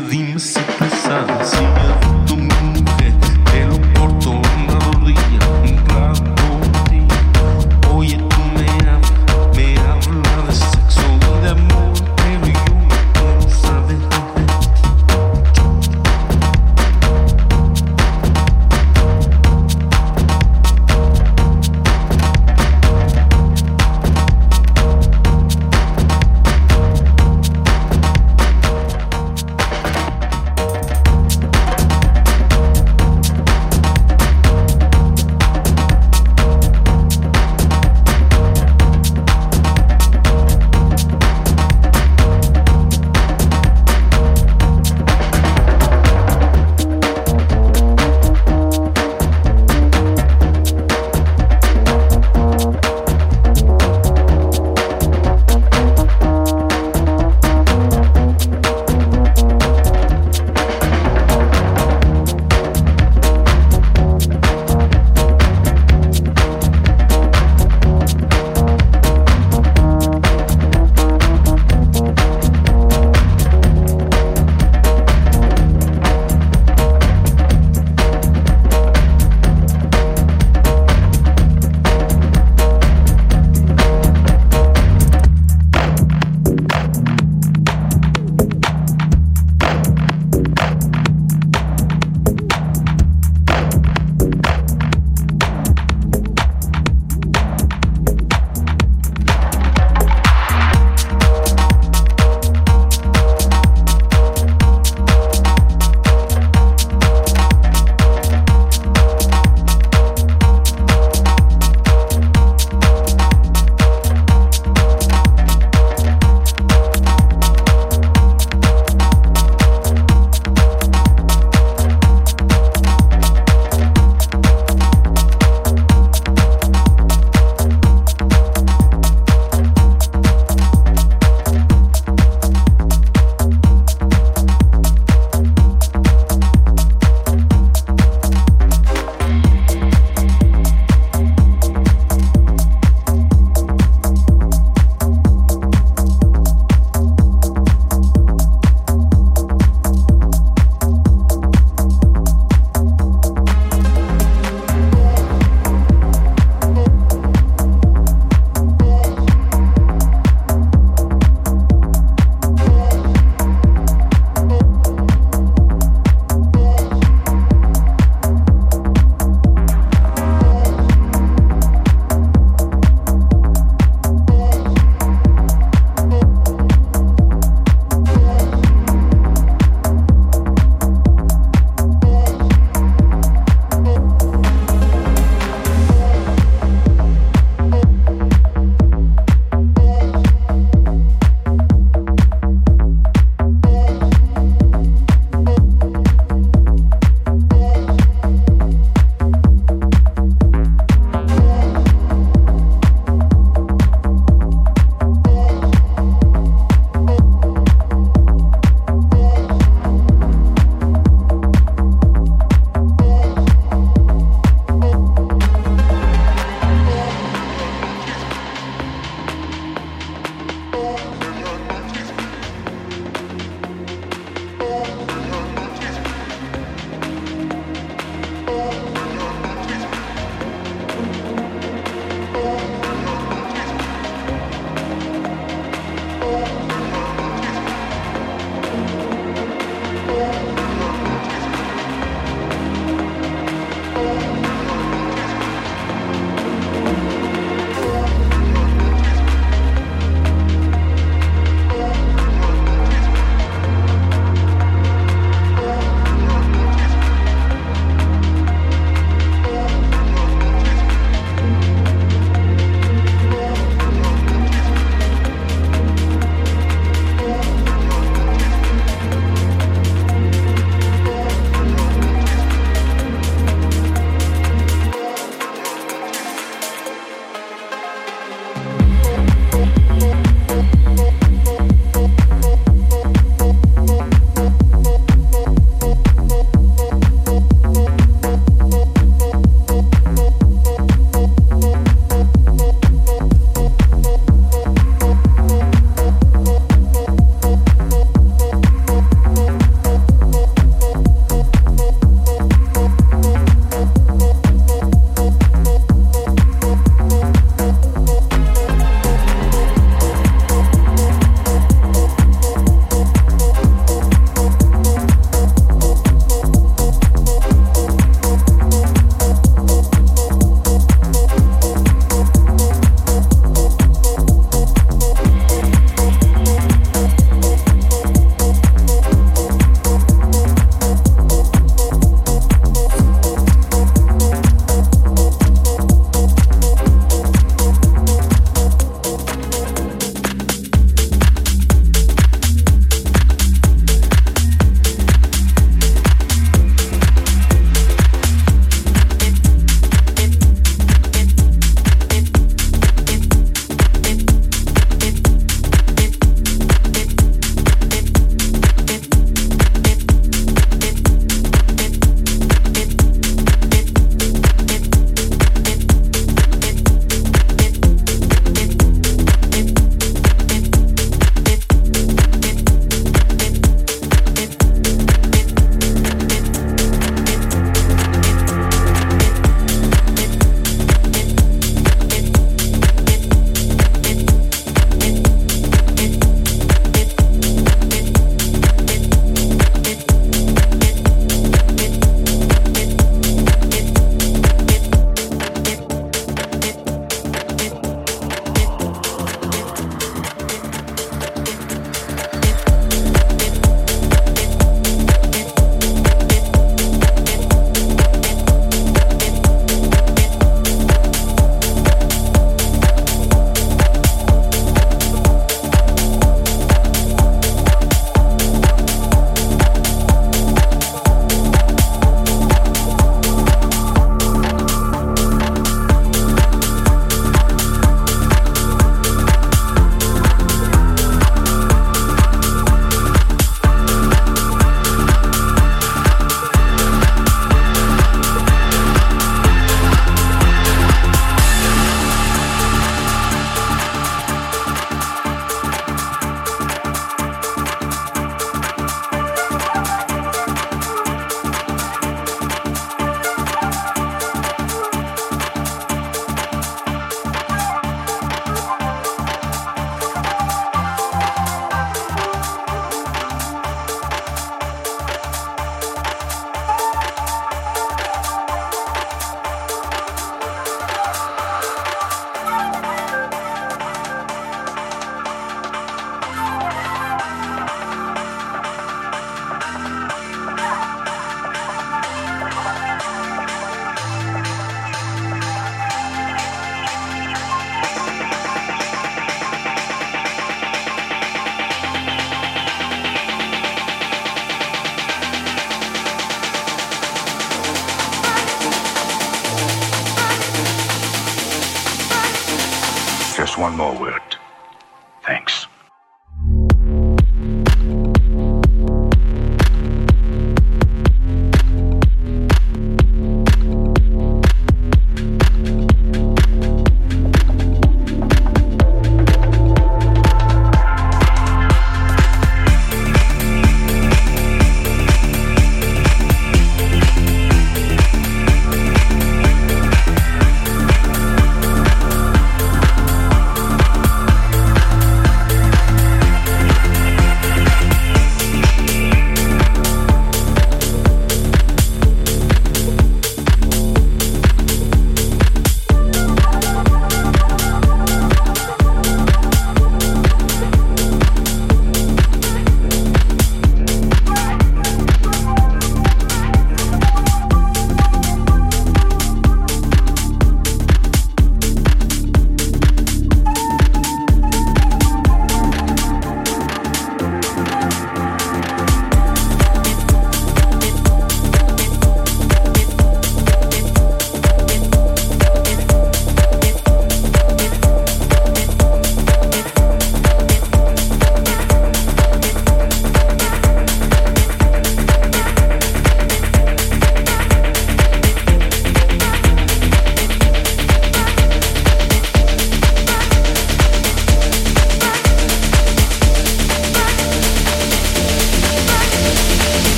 [0.00, 0.25] dia de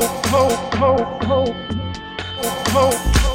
[0.00, 1.46] flow, flow, flow,
[2.70, 3.33] flow, flow.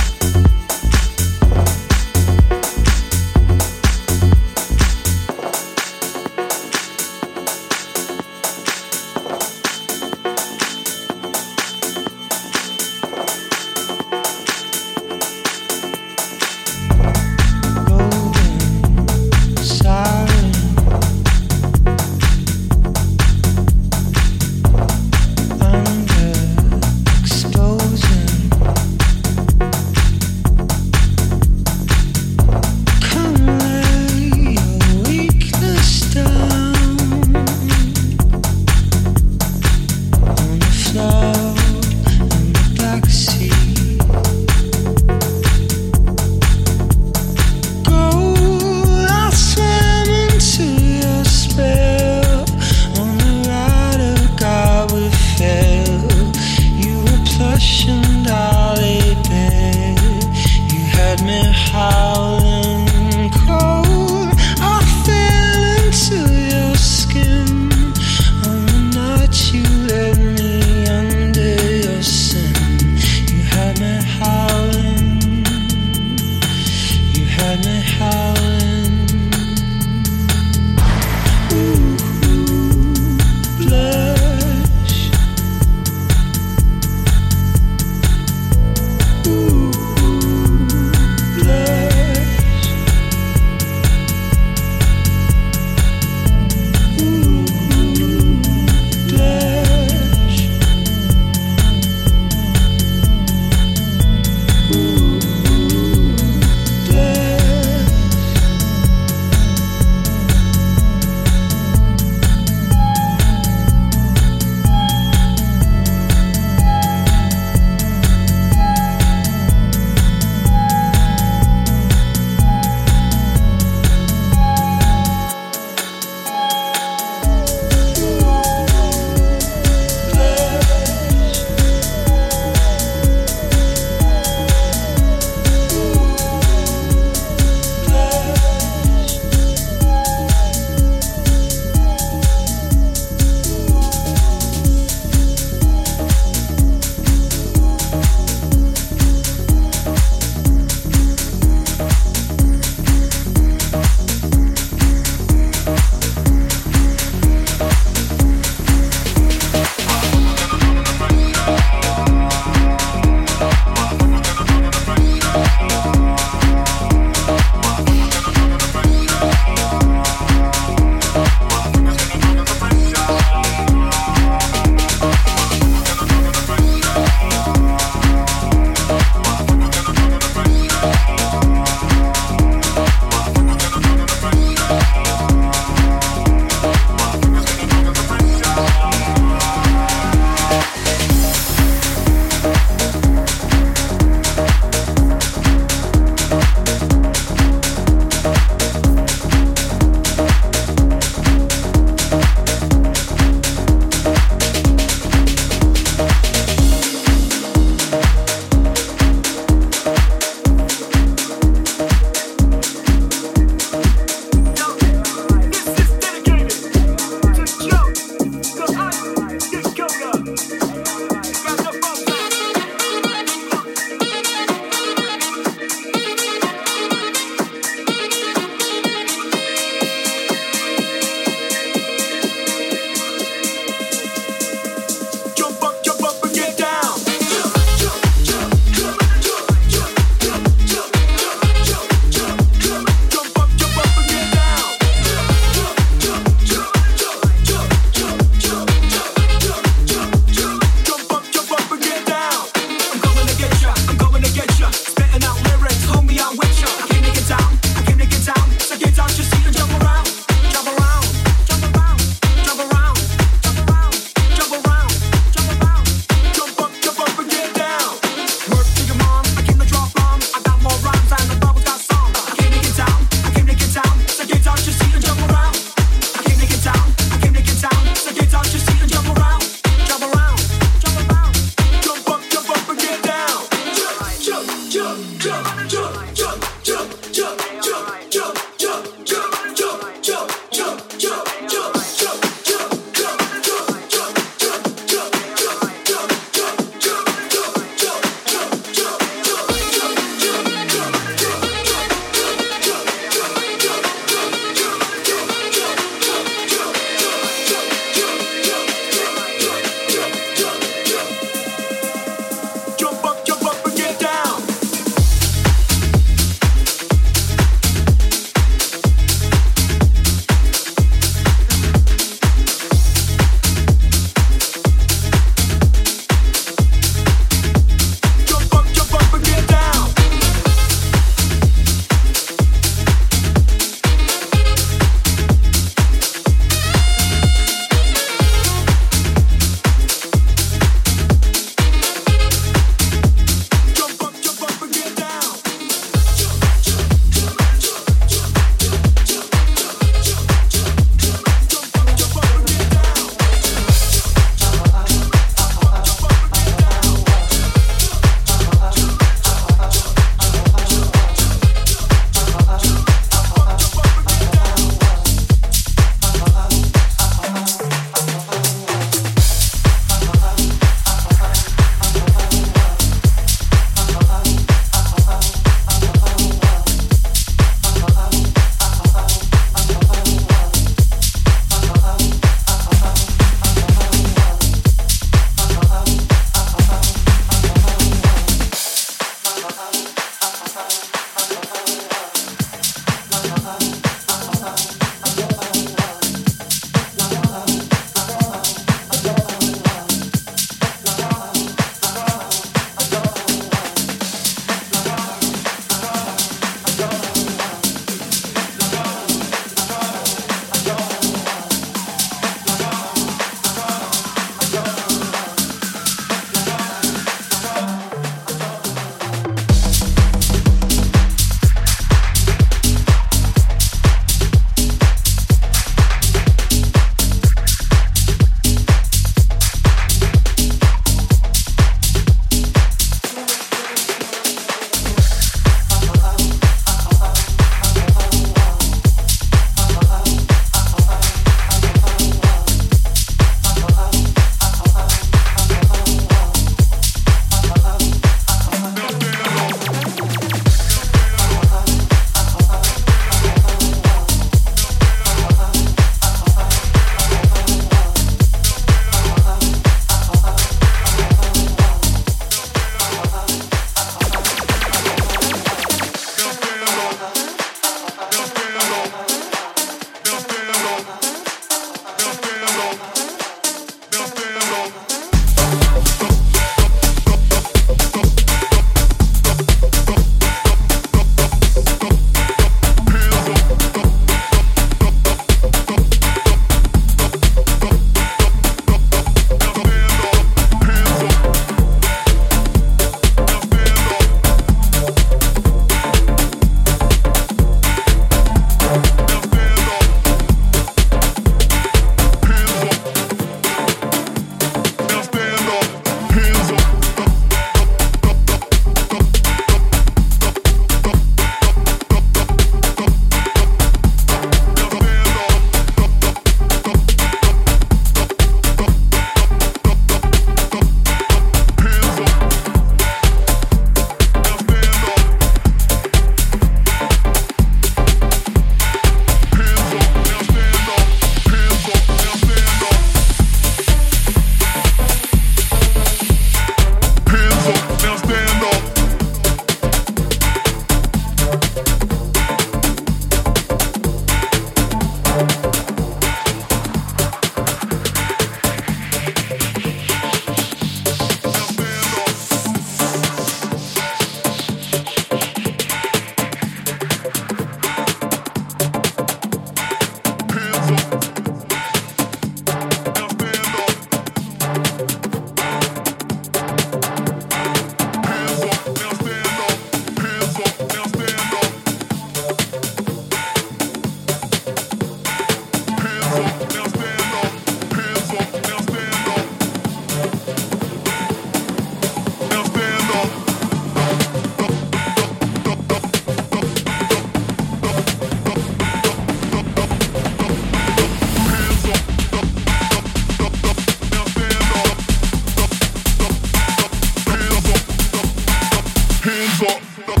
[599.41, 600.00] sort.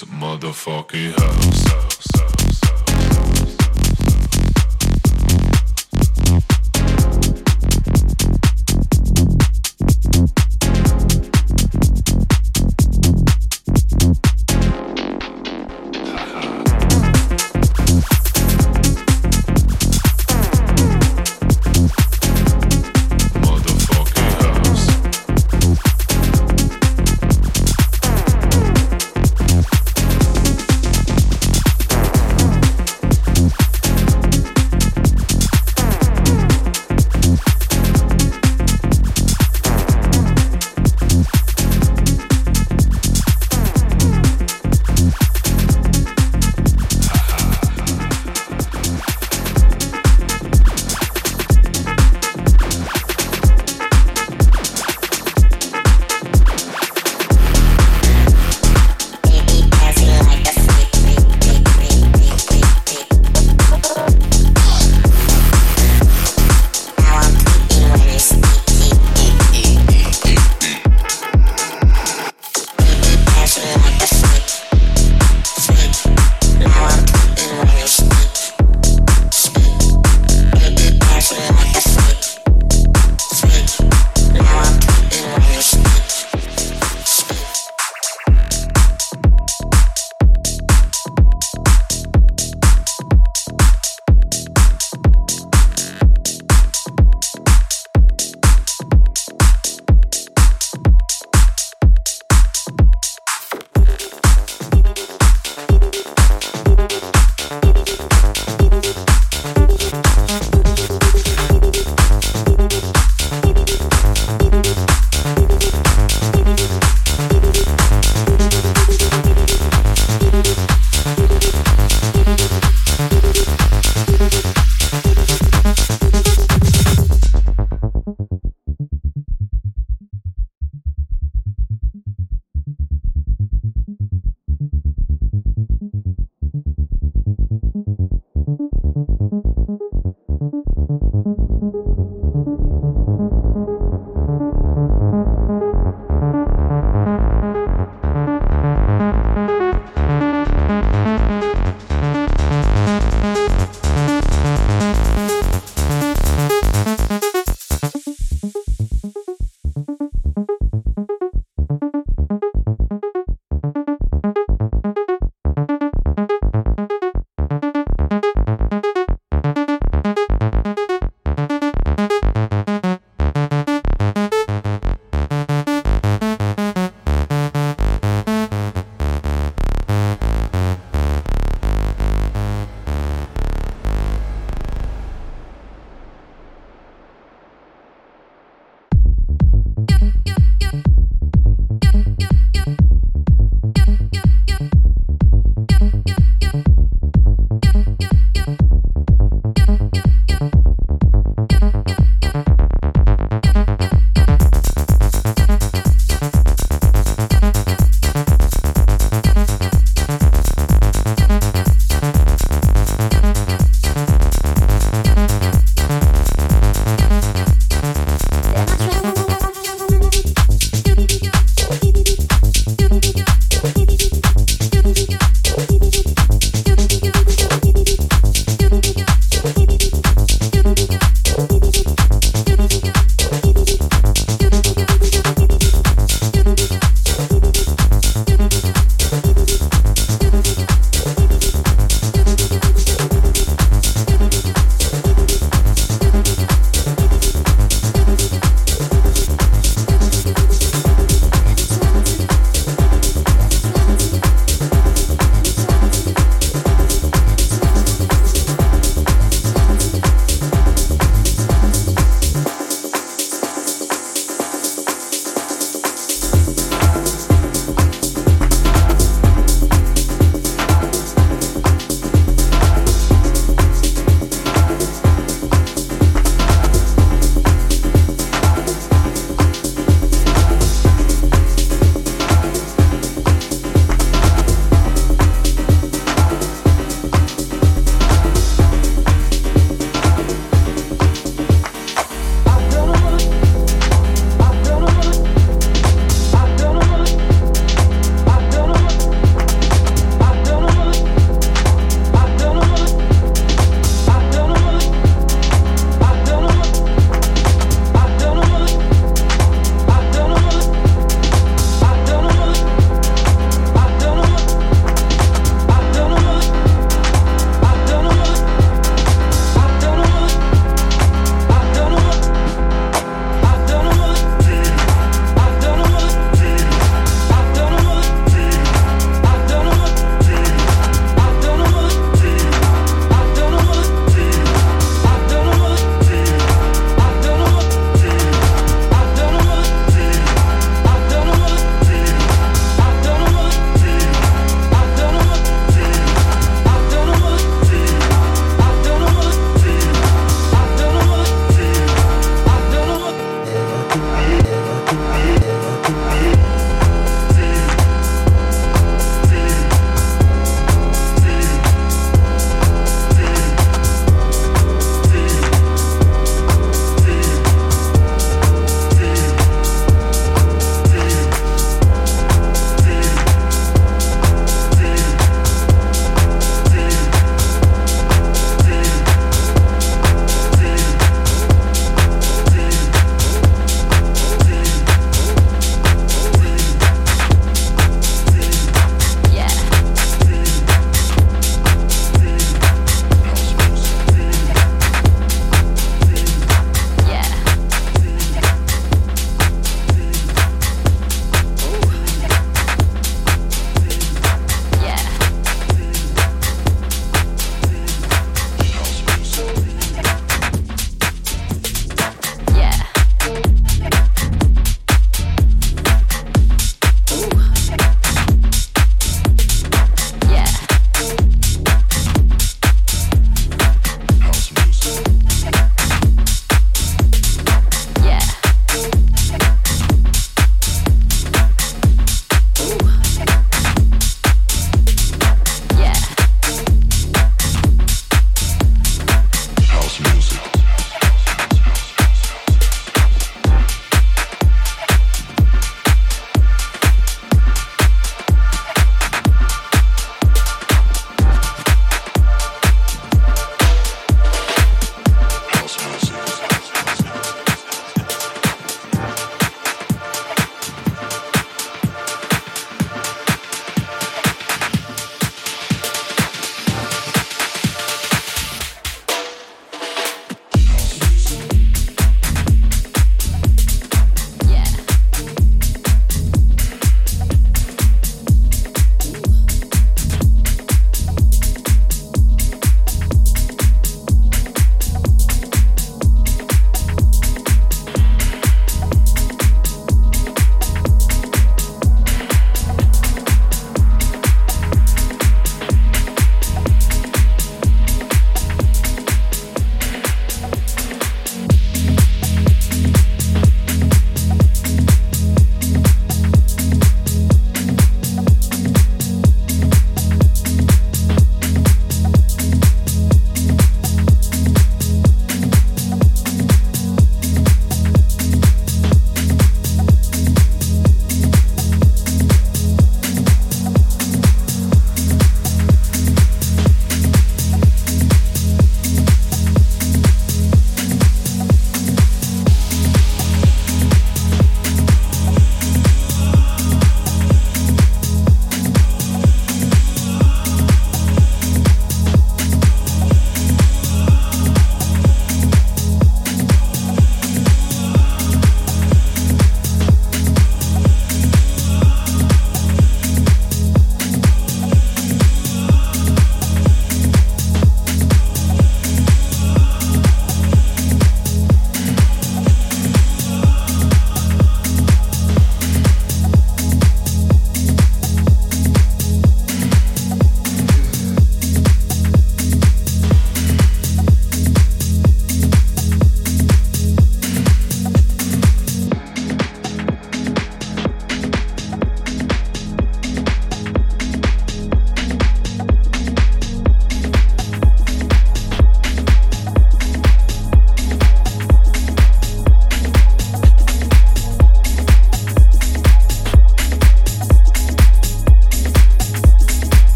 [0.00, 1.95] This motherfucking house.